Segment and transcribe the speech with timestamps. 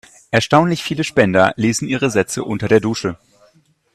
[0.31, 3.17] Erstaunlich viele Spender lesen ihre Sätze unter der Dusche.